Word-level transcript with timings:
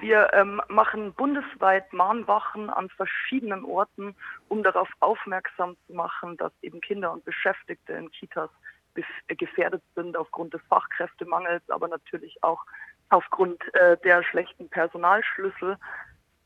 Wir 0.00 0.32
ähm, 0.32 0.62
machen 0.68 1.12
bundesweit 1.12 1.92
Mahnwachen 1.92 2.70
an 2.70 2.88
verschiedenen 2.88 3.64
Orten, 3.66 4.16
um 4.48 4.62
darauf 4.62 4.88
aufmerksam 5.00 5.76
zu 5.86 5.92
machen, 5.92 6.38
dass 6.38 6.52
eben 6.62 6.80
Kinder 6.80 7.12
und 7.12 7.24
Beschäftigte 7.26 7.92
in 7.92 8.10
Kitas 8.10 8.48
gefährdet 9.28 9.82
sind 9.94 10.16
aufgrund 10.16 10.54
des 10.54 10.62
Fachkräftemangels, 10.68 11.62
aber 11.68 11.86
natürlich 11.86 12.42
auch 12.42 12.64
aufgrund 13.10 13.62
äh, 13.74 13.98
der 13.98 14.22
schlechten 14.22 14.68
Personalschlüssel. 14.68 15.76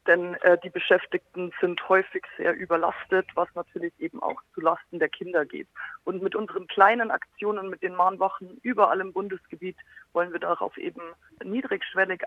Denn 0.07 0.35
äh, 0.43 0.59
die 0.63 0.71
Beschäftigten 0.71 1.53
sind 1.61 1.89
häufig 1.89 2.25
sehr 2.37 2.55
überlastet, 2.55 3.27
was 3.35 3.49
natürlich 3.55 3.93
eben 4.01 4.23
auch 4.23 4.43
zu 4.55 4.61
Lasten 4.61 4.99
der 4.99 5.09
Kinder 5.09 5.47
geht. 5.47 5.69
Und 6.05 6.23
mit 6.23 6.35
unseren 6.35 6.67
kleinen 6.67 7.11
Aktionen, 7.11 7.71
mit 7.71 7.83
den 7.83 7.95
Mahnwachen 7.95 8.59
überall 8.63 9.01
im 9.01 9.13
Bundesgebiet, 9.13 9.77
wollen 10.13 10.33
wir 10.33 10.41
darauf 10.41 10.77
eben 10.77 11.01
niedrigschwellig 11.43 12.25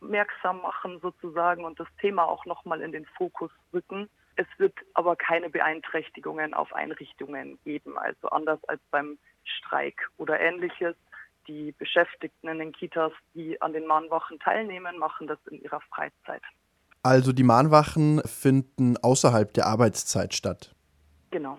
aufmerksam 0.00 0.62
machen 0.62 0.98
sozusagen 1.00 1.64
und 1.64 1.78
das 1.78 1.88
Thema 2.00 2.24
auch 2.24 2.44
nochmal 2.46 2.80
in 2.80 2.92
den 2.92 3.06
Fokus 3.16 3.50
rücken. 3.72 4.08
Es 4.36 4.46
wird 4.58 4.74
aber 4.94 5.16
keine 5.16 5.50
Beeinträchtigungen 5.50 6.54
auf 6.54 6.72
Einrichtungen 6.72 7.58
geben, 7.64 7.98
also 7.98 8.28
anders 8.28 8.62
als 8.68 8.80
beim 8.90 9.18
Streik 9.44 10.08
oder 10.16 10.40
ähnliches. 10.40 10.96
Die 11.46 11.72
Beschäftigten 11.72 12.48
in 12.48 12.58
den 12.58 12.72
Kitas, 12.72 13.12
die 13.34 13.60
an 13.60 13.72
den 13.72 13.86
Mahnwachen 13.86 14.38
teilnehmen, 14.38 14.98
machen 14.98 15.26
das 15.26 15.38
in 15.50 15.60
ihrer 15.60 15.80
Freizeit. 15.92 16.42
Also 17.02 17.32
die 17.32 17.42
Mahnwachen 17.42 18.20
finden 18.24 18.96
außerhalb 18.98 19.52
der 19.54 19.66
Arbeitszeit 19.66 20.34
statt. 20.34 20.74
Genau. 21.30 21.58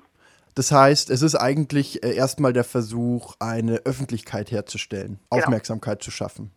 Das 0.53 0.71
heißt, 0.71 1.09
es 1.09 1.21
ist 1.21 1.35
eigentlich 1.35 2.03
äh, 2.03 2.13
erstmal 2.13 2.53
der 2.53 2.63
Versuch, 2.63 3.35
eine 3.39 3.77
Öffentlichkeit 3.85 4.51
herzustellen, 4.51 5.19
genau. 5.29 5.43
Aufmerksamkeit 5.43 6.03
zu 6.03 6.11
schaffen. 6.11 6.51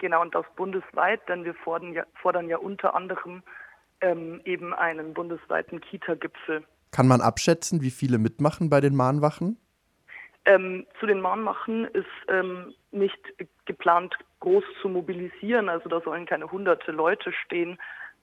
Genau, 0.00 0.22
und 0.22 0.34
das 0.34 0.46
bundesweit, 0.56 1.20
denn 1.28 1.44
wir 1.44 1.52
fordern 1.52 1.92
ja, 1.92 2.04
fordern 2.22 2.48
ja 2.48 2.56
unter 2.56 2.94
anderem 2.94 3.42
ähm, 4.00 4.40
eben 4.46 4.72
einen 4.72 5.12
bundesweiten 5.12 5.78
Kita-Gipfel. 5.82 6.64
Kann 6.90 7.06
man 7.06 7.20
abschätzen, 7.20 7.82
wie 7.82 7.90
viele 7.90 8.16
mitmachen 8.16 8.70
bei 8.70 8.80
den 8.80 8.96
Mahnwachen? 8.96 9.58
Ähm, 10.46 10.86
zu 10.98 11.04
den 11.04 11.20
Mahnwachen 11.20 11.84
ist 11.84 12.06
ähm, 12.28 12.72
nicht 12.92 13.20
geplant, 13.66 14.14
groß 14.40 14.64
zu 14.80 14.88
mobilisieren. 14.88 15.68
Also 15.68 15.90
da 15.90 16.00
sollen 16.00 16.24
keine 16.24 16.50
hunderte 16.50 16.92
Leute 16.92 17.30
stehen, 17.44 17.78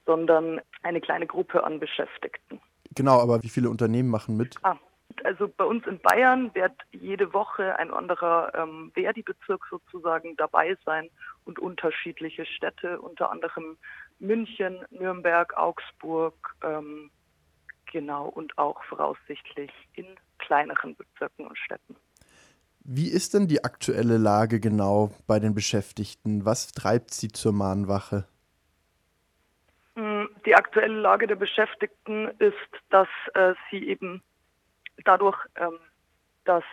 sondern 0.07 0.59
eine 0.81 0.99
kleine 0.99 1.27
Gruppe 1.27 1.63
an 1.63 1.79
Beschäftigten. 1.79 2.59
Genau, 2.95 3.21
aber 3.21 3.43
wie 3.43 3.49
viele 3.49 3.69
Unternehmen 3.69 4.09
machen 4.09 4.35
mit? 4.35 4.55
Ah, 4.63 4.77
also 5.25 5.47
bei 5.47 5.63
uns 5.63 5.85
in 5.87 5.99
Bayern 5.99 6.53
wird 6.53 6.73
jede 6.91 7.33
Woche 7.33 7.77
ein 7.77 7.91
anderer 7.91 8.53
ähm, 8.55 8.91
Verdi-Bezirk 8.93 9.65
sozusagen 9.69 10.35
dabei 10.35 10.77
sein 10.85 11.09
und 11.45 11.59
unterschiedliche 11.59 12.45
Städte, 12.45 12.99
unter 12.99 13.31
anderem 13.31 13.77
München, 14.19 14.85
Nürnberg, 14.89 15.55
Augsburg, 15.57 16.55
ähm, 16.63 17.11
genau, 17.91 18.27
und 18.27 18.57
auch 18.57 18.83
voraussichtlich 18.83 19.71
in 19.93 20.07
kleineren 20.39 20.95
Bezirken 20.95 21.47
und 21.47 21.57
Städten. 21.57 21.95
Wie 22.89 23.09
ist 23.09 23.33
denn 23.33 23.47
die 23.47 23.63
aktuelle 23.63 24.17
Lage 24.17 24.59
genau 24.59 25.11
bei 25.27 25.39
den 25.39 25.53
Beschäftigten? 25.53 26.45
Was 26.45 26.71
treibt 26.71 27.11
sie 27.13 27.27
zur 27.27 27.51
Mahnwache? 27.51 28.25
Hm, 29.95 30.29
die 30.45 30.55
aktuelle 30.55 30.99
Lage 30.99 31.27
der 31.27 31.35
Beschäftigten 31.35 32.29
ist, 32.39 32.55
dass 32.89 33.09
äh, 33.33 33.55
sie 33.69 33.87
eben 33.87 34.21
dadurch, 35.03 35.37
ähm, 35.55 35.79
dass 36.45 36.63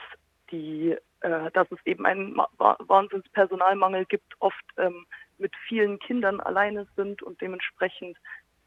die, 0.51 0.97
äh, 1.21 1.51
dass 1.53 1.71
es 1.71 1.79
eben 1.85 2.07
einen 2.07 2.37
Wahnsinnspersonalmangel 2.37 4.05
gibt, 4.07 4.35
oft 4.41 4.65
ähm, 4.77 5.07
mit 5.39 5.53
vielen 5.69 5.99
Kindern 5.99 6.41
alleine 6.41 6.87
sind 6.97 7.23
und 7.23 7.41
dementsprechend 7.41 8.17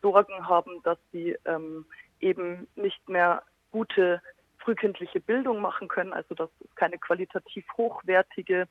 Sorgen 0.02 0.48
haben, 0.48 0.82
dass 0.84 0.98
sie 1.12 1.38
ähm, 1.46 1.86
eben 2.20 2.68
nicht 2.76 3.08
mehr 3.10 3.44
gute 3.72 4.22
frühkindliche 4.60 5.20
Bildung 5.20 5.62
machen 5.62 5.88
können, 5.88 6.14
also 6.14 6.36
dass 6.36 6.50
es 6.60 6.76
keine 6.76 6.98
qualitativ 6.98 7.66
hochwertige 7.78 8.68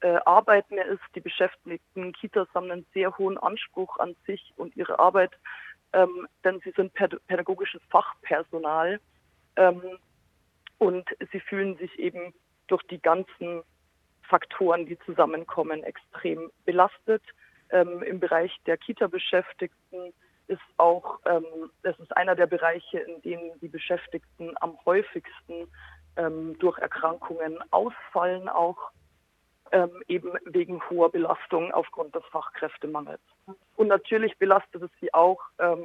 äh, 0.00 0.18
Arbeit 0.24 0.70
mehr 0.70 0.86
ist. 0.86 1.02
Die 1.14 1.20
Beschäftigten 1.20 2.12
Kitas 2.12 2.48
haben 2.54 2.70
einen 2.70 2.86
sehr 2.92 3.16
hohen 3.18 3.38
Anspruch 3.38 3.98
an 3.98 4.16
sich 4.26 4.52
und 4.56 4.76
ihre 4.76 4.98
Arbeit, 4.98 5.32
ähm, 5.92 6.26
denn 6.44 6.60
sie 6.64 6.72
sind 6.72 6.92
pädagogisches 6.94 7.80
Fachpersonal 7.90 9.00
ähm, 9.56 9.98
und 10.78 11.08
sie 11.32 11.40
fühlen 11.40 11.76
sich 11.76 11.98
eben 11.98 12.32
durch 12.66 12.82
die 12.84 13.00
ganzen 13.00 13.62
Faktoren, 14.22 14.86
die 14.86 14.98
zusammenkommen, 15.00 15.82
extrem 15.84 16.50
belastet. 16.64 17.22
Ähm, 17.70 18.02
Im 18.02 18.20
Bereich 18.20 18.54
der 18.66 18.76
Kita-Beschäftigten 18.76 20.12
ist 20.46 20.60
auch, 20.76 21.18
ähm, 21.26 21.70
das 21.82 21.98
ist 21.98 22.16
einer 22.16 22.34
der 22.34 22.46
Bereiche, 22.46 22.98
in 23.00 23.22
denen 23.22 23.58
die 23.60 23.68
Beschäftigten 23.68 24.54
am 24.60 24.78
häufigsten 24.84 25.70
ähm, 26.16 26.58
durch 26.58 26.78
Erkrankungen 26.78 27.58
ausfallen, 27.70 28.48
auch 28.48 28.90
ähm, 29.72 30.02
eben 30.08 30.32
wegen 30.46 30.80
hoher 30.88 31.10
Belastung 31.10 31.72
aufgrund 31.72 32.14
des 32.14 32.24
Fachkräftemangels. 32.26 33.20
Und 33.76 33.88
natürlich 33.88 34.36
belastet 34.38 34.82
es 34.82 34.90
sie 35.00 35.12
auch, 35.12 35.40
ähm, 35.58 35.84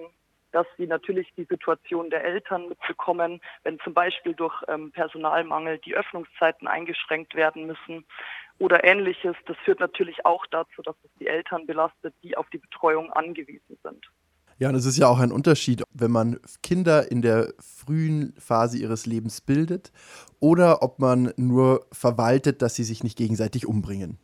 dass 0.53 0.67
sie 0.77 0.87
natürlich 0.87 1.27
die 1.35 1.45
Situation 1.45 2.09
der 2.09 2.23
Eltern 2.23 2.69
mitbekommen, 2.69 3.41
wenn 3.63 3.79
zum 3.79 3.93
Beispiel 3.93 4.33
durch 4.33 4.53
ähm, 4.67 4.91
Personalmangel 4.91 5.79
die 5.79 5.95
Öffnungszeiten 5.95 6.67
eingeschränkt 6.67 7.35
werden 7.35 7.67
müssen 7.67 8.05
oder 8.59 8.83
ähnliches. 8.83 9.35
Das 9.47 9.57
führt 9.65 9.79
natürlich 9.79 10.25
auch 10.25 10.45
dazu, 10.47 10.81
dass 10.83 10.95
es 11.03 11.09
die 11.19 11.27
Eltern 11.27 11.65
belastet, 11.65 12.13
die 12.23 12.37
auf 12.37 12.49
die 12.51 12.59
Betreuung 12.59 13.11
angewiesen 13.11 13.77
sind. 13.83 14.09
Ja, 14.59 14.69
und 14.69 14.75
es 14.75 14.85
ist 14.85 14.97
ja 14.97 15.07
auch 15.07 15.19
ein 15.19 15.31
Unterschied, 15.31 15.83
wenn 15.91 16.11
man 16.11 16.39
Kinder 16.61 17.11
in 17.11 17.23
der 17.23 17.53
frühen 17.59 18.33
Phase 18.37 18.77
ihres 18.77 19.07
Lebens 19.07 19.41
bildet 19.41 19.91
oder 20.39 20.83
ob 20.83 20.99
man 20.99 21.33
nur 21.35 21.87
verwaltet, 21.91 22.61
dass 22.61 22.75
sie 22.75 22.83
sich 22.83 23.03
nicht 23.03 23.17
gegenseitig 23.17 23.67
umbringen. 23.67 24.19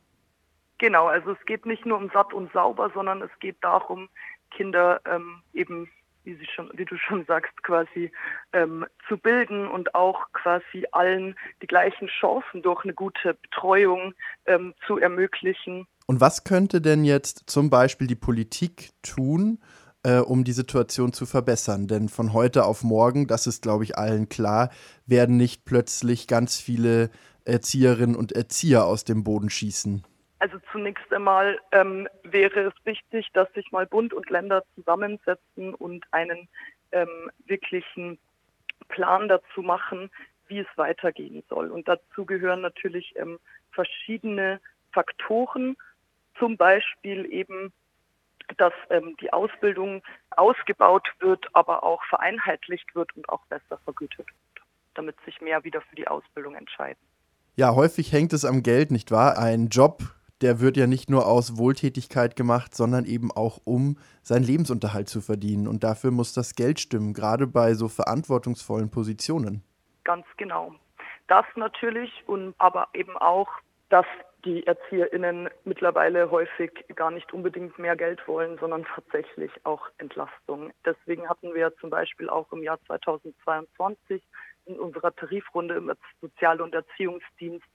Genau, 0.78 1.08
also 1.08 1.32
es 1.32 1.46
geht 1.46 1.66
nicht 1.66 1.86
nur 1.86 1.98
um 1.98 2.10
satt 2.14 2.34
und 2.34 2.54
sauber, 2.54 2.92
sondern 2.94 3.22
es 3.22 3.32
geht 3.40 3.58
darum, 3.62 4.08
Kinder 4.52 5.02
ähm, 5.06 5.42
eben, 5.54 5.90
wie, 6.24 6.36
sie 6.36 6.48
schon, 6.54 6.70
wie 6.74 6.86
du 6.86 6.98
schon 6.98 7.26
sagst, 7.26 7.64
quasi 7.64 8.12
ähm, 8.54 8.86
zu 9.08 9.18
bilden 9.18 9.68
und 9.68 9.96
auch 9.96 10.32
quasi 10.34 10.86
allen 10.92 11.36
die 11.62 11.68
gleichen 11.68 12.08
Chancen 12.08 12.62
durch 12.62 12.84
eine 12.84 12.94
gute 12.94 13.34
Betreuung 13.34 14.14
ähm, 14.46 14.74
zu 14.86 14.98
ermöglichen. 14.98 15.88
Und 16.08 16.22
was 16.22 16.44
könnte 16.44 16.82
denn 16.82 17.04
jetzt 17.04 17.50
zum 17.50 17.70
Beispiel 17.70 18.08
die 18.08 18.16
Politik 18.16 18.90
tun, 19.02 19.60
äh, 20.04 20.20
um 20.20 20.44
die 20.44 20.54
Situation 20.54 21.14
zu 21.14 21.26
verbessern. 21.26 21.88
Denn 21.88 22.10
von 22.10 22.34
heute 22.34 22.66
auf 22.66 22.84
morgen, 22.84 23.28
das 23.28 23.48
ist, 23.48 23.62
glaube 23.62 23.84
ich, 23.84 23.98
allen 23.98 24.30
klar, 24.30 24.70
werden 25.06 25.38
nicht 25.38 25.66
plötzlich 25.66 26.28
ganz 26.28 26.58
viele 26.58 27.10
Erzieherinnen 27.46 28.16
und 28.16 28.32
Erzieher 28.32 28.86
aus 28.86 29.04
dem 29.04 29.24
Boden 29.24 29.50
schießen. 29.50 30.04
Also 30.40 30.58
zunächst 30.72 31.12
einmal 31.14 31.60
ähm, 31.72 32.08
wäre 32.24 32.62
es 32.62 32.86
wichtig, 32.86 33.28
dass 33.34 33.52
sich 33.54 33.72
mal 33.72 33.86
Bund 33.86 34.14
und 34.14 34.30
Länder 34.30 34.64
zusammensetzen 34.76 35.74
und 35.76 36.06
einen 36.12 36.48
ähm, 36.92 37.30
wirklichen 37.46 38.18
Plan 38.88 39.28
dazu 39.28 39.62
machen, 39.62 40.10
wie 40.48 40.60
es 40.60 40.68
weitergehen 40.78 41.44
soll. 41.50 41.70
Und 41.70 41.88
dazu 41.88 42.26
gehören 42.26 42.62
natürlich 42.62 43.14
ähm, 43.18 43.38
verschiedene 43.72 44.62
Faktoren, 44.92 45.76
zum 46.38 46.58
Beispiel 46.58 47.32
eben 47.32 47.74
dass 48.58 48.74
ähm, 48.90 49.16
die 49.22 49.32
Ausbildung 49.32 50.02
ausgebaut 50.32 51.08
wird, 51.20 51.46
aber 51.54 51.84
auch 51.84 52.04
vereinheitlicht 52.06 52.96
wird 52.96 53.16
und 53.16 53.30
auch 53.30 53.46
besser 53.46 53.78
vergütet 53.84 54.26
wird, 54.28 54.66
damit 54.96 55.16
sich 55.26 55.40
mehr 55.42 55.64
wieder 55.64 55.82
für 55.82 55.96
die 55.96 56.08
Ausbildung 56.08 56.56
entscheiden. 56.56 57.00
Ja, 57.56 57.76
häufig 57.76 58.12
hängt 58.12 58.34
es 58.34 58.46
am 58.46 58.64
Geld, 58.64 58.92
nicht 58.92 59.12
wahr? 59.12 59.38
Ein 59.38 59.68
Job, 59.68 60.02
der 60.42 60.60
wird 60.60 60.78
ja 60.78 60.88
nicht 60.88 61.10
nur 61.10 61.28
aus 61.28 61.58
Wohltätigkeit 61.58 62.36
gemacht, 62.36 62.76
sondern 62.76 63.06
eben 63.06 63.32
auch 63.32 63.60
um 63.66 63.98
seinen 64.22 64.44
Lebensunterhalt 64.44 65.10
zu 65.10 65.22
verdienen. 65.22 65.68
Und 65.68 65.84
dafür 65.84 66.12
muss 66.12 66.34
das 66.34 66.56
Geld 66.56 66.80
stimmen, 66.80 67.14
gerade 67.14 67.48
bei 67.48 67.74
so 67.74 67.88
verantwortungsvollen 67.88 68.90
Positionen. 68.90 69.64
Ganz 70.04 70.26
genau. 70.38 70.74
Das 71.28 71.46
natürlich 71.56 72.12
und 72.26 72.56
aber 72.58 72.88
eben 72.94 73.16
auch, 73.18 73.50
dass 73.90 74.06
die 74.46 74.66
ErzieherInnen 74.66 75.50
mittlerweile 75.66 76.32
häufig 76.32 76.72
gar 76.96 77.12
nicht 77.12 77.34
unbedingt 77.34 77.78
mehr 77.78 77.96
Geld 77.96 78.26
wollen, 78.28 78.58
sondern 78.58 78.86
tatsächlich 78.86 79.52
auch 79.66 79.88
Entlastung. 79.98 80.72
Deswegen 80.86 81.28
hatten 81.28 81.54
wir 81.54 81.76
zum 81.78 81.90
Beispiel 81.90 82.30
auch 82.30 82.52
im 82.54 82.64
Jahr 82.64 82.80
2022 82.88 84.24
in 84.66 84.80
unserer 84.80 85.14
Tarifrunde 85.16 85.76
im 85.76 85.92
Sozial- 86.22 86.62
und 86.62 86.74
Erziehungsdienst 86.74 87.68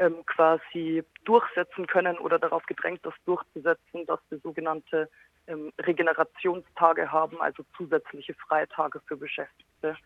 ähm, 0.00 0.24
quasi 0.26 1.04
durchsetzen 1.24 1.86
können 1.86 2.18
oder 2.18 2.38
darauf 2.38 2.64
gedrängt, 2.64 3.00
das 3.04 3.14
durchzusetzen, 3.26 4.06
dass 4.06 4.18
wir 4.30 4.38
sogenannte 4.40 5.08
ähm, 5.46 5.72
Regenerationstage 5.78 7.12
haben, 7.12 7.40
also 7.40 7.62
zusätzliche 7.76 8.34
Freitage 8.34 9.00
für 9.06 9.16
Beschäftigte 9.16 9.96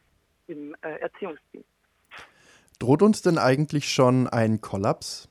im 0.49 0.76
äh, 0.82 0.99
Erziehungsdienst. 1.00 1.69
Droht 2.79 3.02
uns 3.02 3.23
denn 3.23 3.38
eigentlich 3.38 3.88
schon 3.88 4.29
ein 4.29 4.61
Kollaps? 4.61 5.29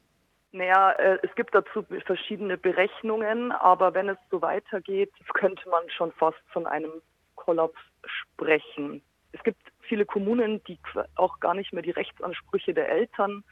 Naja, 0.54 0.92
äh, 0.92 1.18
es 1.24 1.36
gibt 1.36 1.54
dazu 1.54 1.86
verschiedene 2.06 2.58
Berechnungen, 2.58 3.52
aber 3.52 3.94
wenn 3.94 4.10
es 4.10 4.18
so 4.32 4.42
weitergeht, 4.42 5.12
könnte 5.34 5.68
man 5.70 5.90
schon 5.90 6.12
fast 6.14 6.42
von 6.52 6.68
einem 6.68 6.92
Kollaps 7.36 7.80
sprechen. 8.06 9.04
Es 9.34 9.44
gibt 9.44 9.60
viele 9.82 10.06
Kommunen, 10.06 10.64
die 10.64 10.80
auch 11.16 11.40
gar 11.40 11.54
nicht 11.54 11.74
mehr 11.74 11.84
die 11.84 11.92
Rechtsansprüche 11.92 12.74
der 12.74 12.90
Eltern 12.90 13.44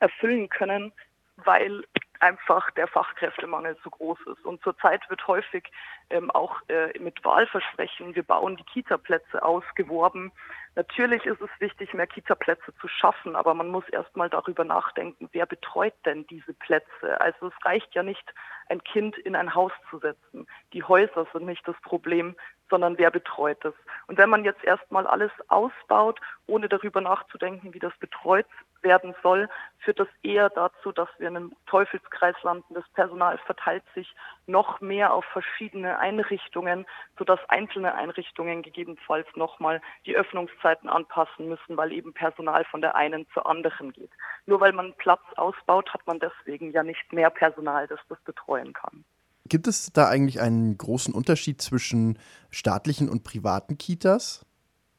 erfüllen 0.00 0.48
können, 0.48 0.92
weil 1.36 1.84
einfach 2.20 2.70
der 2.72 2.88
Fachkräftemangel 2.88 3.76
zu 3.82 3.90
groß 3.90 4.18
ist. 4.32 4.44
Und 4.44 4.62
zurzeit 4.62 5.08
wird 5.10 5.26
häufig 5.26 5.70
ähm, 6.10 6.30
auch 6.30 6.56
äh, 6.68 6.98
mit 6.98 7.24
Wahlversprechen, 7.24 8.14
wir 8.14 8.22
bauen 8.22 8.56
die 8.56 8.64
Kita-Plätze 8.64 9.42
ausgeworben. 9.42 10.32
Natürlich 10.74 11.24
ist 11.24 11.40
es 11.40 11.50
wichtig, 11.58 11.94
mehr 11.94 12.06
Kita-Plätze 12.06 12.74
zu 12.80 12.88
schaffen, 12.88 13.36
aber 13.36 13.54
man 13.54 13.68
muss 13.68 13.88
erst 13.90 14.16
mal 14.16 14.30
darüber 14.30 14.64
nachdenken, 14.64 15.28
wer 15.32 15.46
betreut 15.46 15.94
denn 16.04 16.26
diese 16.26 16.54
Plätze? 16.54 17.20
Also 17.20 17.48
es 17.48 17.64
reicht 17.64 17.94
ja 17.94 18.02
nicht, 18.02 18.32
ein 18.68 18.82
Kind 18.82 19.16
in 19.18 19.36
ein 19.36 19.54
Haus 19.54 19.72
zu 19.90 19.98
setzen. 19.98 20.46
Die 20.72 20.82
Häuser 20.82 21.26
sind 21.32 21.46
nicht 21.46 21.66
das 21.66 21.76
Problem, 21.82 22.34
sondern 22.70 22.98
wer 22.98 23.10
betreut 23.10 23.64
es. 23.64 23.74
Und 24.06 24.18
wenn 24.18 24.30
man 24.30 24.44
jetzt 24.44 24.64
erstmal 24.64 25.06
alles 25.06 25.30
ausbaut, 25.48 26.20
ohne 26.46 26.68
darüber 26.68 27.00
nachzudenken, 27.00 27.74
wie 27.74 27.78
das 27.78 27.96
betreut 27.98 28.46
werden 28.82 29.14
soll, 29.22 29.48
führt 29.78 29.98
das 29.98 30.08
eher 30.22 30.48
dazu, 30.50 30.92
dass 30.92 31.08
wir 31.18 31.28
in 31.28 31.36
einem 31.36 31.56
Teufelskreis 31.66 32.36
landen. 32.42 32.74
Das 32.74 32.88
Personal 32.90 33.38
verteilt 33.38 33.82
sich 33.94 34.14
noch 34.46 34.80
mehr 34.80 35.12
auf 35.12 35.24
verschiedene 35.26 35.98
Einrichtungen, 35.98 36.86
sodass 37.18 37.40
einzelne 37.48 37.94
Einrichtungen 37.94 38.62
gegebenenfalls 38.62 39.26
nochmal 39.34 39.80
die 40.06 40.16
Öffnungszeiten 40.16 40.88
anpassen 40.88 41.48
müssen, 41.48 41.76
weil 41.76 41.92
eben 41.92 42.14
Personal 42.14 42.64
von 42.64 42.80
der 42.80 42.94
einen 42.94 43.26
zur 43.30 43.46
anderen 43.46 43.92
geht. 43.92 44.10
Nur 44.46 44.60
weil 44.60 44.72
man 44.72 44.94
Platz 44.94 45.22
ausbaut, 45.36 45.92
hat 45.92 46.06
man 46.06 46.20
deswegen 46.20 46.70
ja 46.70 46.82
nicht 46.82 47.12
mehr 47.12 47.30
Personal, 47.30 47.86
das 47.88 48.00
das 48.08 48.20
betreuen 48.20 48.72
kann. 48.72 49.04
Gibt 49.48 49.66
es 49.66 49.92
da 49.92 50.08
eigentlich 50.08 50.40
einen 50.40 50.76
großen 50.76 51.14
Unterschied 51.14 51.60
zwischen 51.60 52.18
staatlichen 52.50 53.08
und 53.08 53.24
privaten 53.24 53.78
Kitas? 53.78 54.44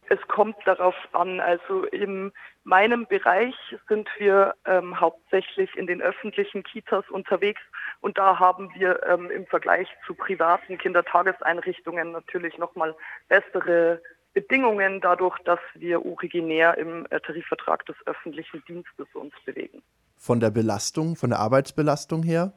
Es 0.09 0.19
kommt 0.27 0.55
darauf 0.65 0.95
an. 1.11 1.39
Also 1.39 1.83
in 1.85 2.31
meinem 2.63 3.05
Bereich 3.07 3.55
sind 3.89 4.07
wir 4.17 4.55
ähm, 4.65 4.99
hauptsächlich 4.99 5.75
in 5.75 5.87
den 5.87 6.01
öffentlichen 6.01 6.63
Kitas 6.63 7.03
unterwegs 7.09 7.61
und 8.01 8.17
da 8.17 8.39
haben 8.39 8.69
wir 8.75 9.03
ähm, 9.03 9.29
im 9.31 9.45
Vergleich 9.47 9.87
zu 10.05 10.13
privaten 10.13 10.77
Kindertageseinrichtungen 10.77 12.11
natürlich 12.11 12.57
nochmal 12.57 12.95
bessere 13.27 14.01
Bedingungen 14.33 15.01
dadurch, 15.01 15.37
dass 15.45 15.59
wir 15.73 16.05
originär 16.05 16.77
im 16.77 17.05
äh, 17.09 17.19
Tarifvertrag 17.19 17.85
des 17.85 17.95
öffentlichen 18.05 18.63
Dienstes 18.67 19.07
uns 19.13 19.33
bewegen. 19.45 19.81
Von 20.15 20.39
der 20.39 20.51
Belastung, 20.51 21.15
von 21.15 21.31
der 21.31 21.39
Arbeitsbelastung 21.39 22.23
her? 22.23 22.53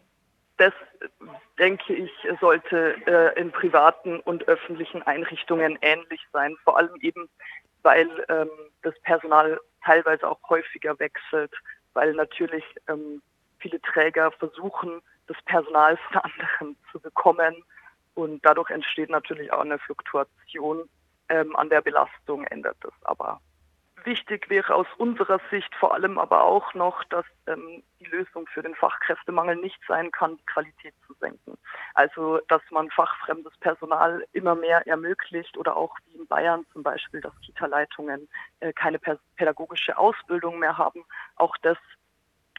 Das 0.61 0.75
denke 1.59 1.95
ich, 1.95 2.13
sollte 2.39 2.95
äh, 3.07 3.41
in 3.41 3.51
privaten 3.51 4.21
und 4.21 4.47
öffentlichen 4.47 5.03
Einrichtungen 5.05 5.79
ähnlich 5.81 6.21
sein. 6.35 6.55
Vor 6.65 6.77
allem 6.77 6.95
eben, 7.01 7.31
weil 7.83 8.07
ähm, 8.29 8.51
das 8.83 8.93
Personal 9.01 9.59
teilweise 9.83 10.29
auch 10.29 10.39
häufiger 10.51 10.99
wechselt, 10.99 11.51
weil 11.95 12.13
natürlich 12.13 12.65
ähm, 12.89 13.23
viele 13.59 13.81
Träger 13.81 14.33
versuchen, 14.33 15.01
das 15.29 15.39
Personal 15.47 15.97
von 15.97 16.19
anderen 16.19 16.77
zu 16.93 17.01
bekommen. 17.01 17.65
Und 18.13 18.45
dadurch 18.45 18.69
entsteht 18.69 19.09
natürlich 19.09 19.51
auch 19.55 19.63
eine 19.63 19.79
Fluktuation. 19.79 20.91
Ähm, 21.31 21.57
an 21.57 21.71
der 21.71 21.81
Belastung 21.81 22.45
ändert 22.49 22.77
es 22.85 22.93
aber 23.07 23.41
Wichtig 24.05 24.49
wäre 24.49 24.75
aus 24.75 24.87
unserer 24.99 25.41
Sicht 25.51 25.75
vor 25.75 25.95
allem 25.95 26.19
aber 26.19 26.45
auch 26.45 26.75
noch, 26.75 27.03
dass 27.05 27.25
ähm, 27.47 27.83
die 27.99 28.07
Lösung 28.07 28.47
für 28.47 28.63
den 28.63 28.75
Fachkräftemangel 28.75 29.57
nicht 29.57 29.81
sein 29.87 30.11
kann, 30.11 30.37
die 30.37 30.47
Qualität 30.47 30.95
zu 31.07 31.15
senken. 31.15 31.59
Also 31.95 32.41
dass 32.49 32.63
man 32.71 32.91
fachfremdes 32.91 33.57
Personal 33.59 34.25
immer 34.33 34.55
mehr 34.55 34.87
ermöglicht 34.87 35.57
oder 35.57 35.77
auch 35.77 35.97
wie 36.07 36.19
in 36.19 36.27
Bayern 36.27 36.65
zum 36.73 36.83
Beispiel, 36.83 37.21
dass 37.21 37.39
Kita-Leitungen 37.41 38.29
äh, 38.61 38.73
keine 38.73 38.99
pädagogische 39.37 39.99
Ausbildung 39.99 40.59
mehr 40.59 40.79
haben. 40.79 41.05
Auch 41.37 41.57
das 41.59 41.79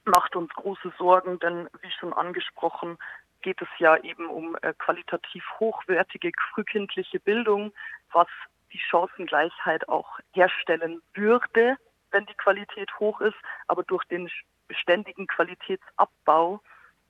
macht 0.06 0.36
uns 0.36 0.52
große 0.54 0.92
Sorgen, 0.98 1.40
denn 1.40 1.70
wie 1.82 1.92
schon 1.92 2.14
angesprochen, 2.14 2.98
geht 3.42 3.62
es 3.62 3.70
ja 3.80 3.98
eben 3.98 4.28
um 4.28 4.56
äh, 4.62 4.74
qualitativ 4.78 5.44
hochwertige 5.60 6.32
frühkindliche 6.54 7.20
Bildung, 7.20 7.74
was 8.12 8.28
die 8.74 8.80
Chancengleichheit 8.80 9.88
auch 9.90 10.20
herstellen 10.34 11.02
würde, 11.14 11.78
wenn 12.12 12.26
die 12.26 12.36
Qualität 12.36 12.90
hoch 13.00 13.22
ist. 13.22 13.38
Aber 13.68 13.84
durch 13.84 14.04
den 14.06 14.30
beständigen 14.68 15.28
Qualitätsabbau, 15.28 16.62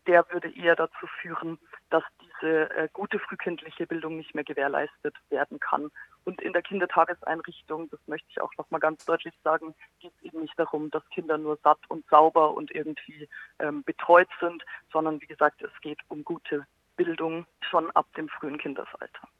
der 0.08 0.26
würde 0.32 0.50
eher 0.56 0.76
dazu 0.76 1.08
führen, 1.22 1.60
dass 1.90 2.04
diese 2.22 2.70
äh, 2.72 2.90
gute 2.92 3.20
frühkindliche 3.20 3.86
Bildung 3.86 4.18
nicht 4.18 4.34
mehr 4.34 4.44
gewährleistet 4.44 5.16
werden 5.30 5.60
kann. 5.60 5.92
Und 6.24 6.42
in 6.42 6.54
der 6.54 6.62
Kindertageseinrichtung, 6.62 7.90
das 7.90 8.00
möchte 8.08 8.28
ich 8.30 8.42
auch 8.42 8.52
noch 8.58 8.70
mal 8.72 8.80
ganz 8.80 9.06
deutlich 9.06 9.34
sagen, 9.44 9.76
geht 10.00 10.14
es 10.18 10.24
eben 10.24 10.42
nicht 10.42 10.58
darum, 10.58 10.90
dass 10.90 11.08
Kinder 11.10 11.38
nur 11.38 11.58
satt 11.64 11.80
und 11.90 12.06
sauber 12.10 12.54
und 12.56 12.72
irgendwie 12.72 13.28
ähm, 13.60 13.84
betreut 13.84 14.30
sind, 14.40 14.64
sondern 14.92 15.22
wie 15.22 15.28
gesagt, 15.28 15.62
es 15.62 15.72
geht 15.82 16.00
um 16.08 16.24
gute 16.24 16.66
Bildung 16.96 17.46
schon 17.70 17.90
ab 17.92 18.08
dem 18.16 18.30
frühen 18.30 18.58
Kindesalter. 18.58 19.28